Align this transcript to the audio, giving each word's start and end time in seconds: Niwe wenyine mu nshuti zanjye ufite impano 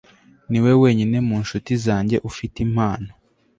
Niwe 0.49 0.71
wenyine 0.81 1.17
mu 1.27 1.35
nshuti 1.43 1.71
zanjye 1.85 2.17
ufite 2.29 2.57
impano 2.67 3.11